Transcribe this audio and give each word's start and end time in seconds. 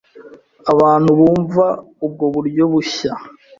abantu 0.71 1.09
bumva 1.19 1.65
ubwo 2.05 2.25
buryo 2.35 2.63
bushya, 2.71 3.11